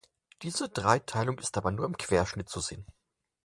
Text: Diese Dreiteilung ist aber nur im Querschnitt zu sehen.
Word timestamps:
Diese 0.41 0.67
Dreiteilung 0.67 1.37
ist 1.37 1.57
aber 1.59 1.69
nur 1.69 1.85
im 1.85 1.95
Querschnitt 1.95 2.49
zu 2.49 2.59
sehen. 2.59 2.87